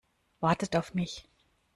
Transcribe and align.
Wartet 0.39 0.75
auf 0.75 0.95
mich! 0.95 1.29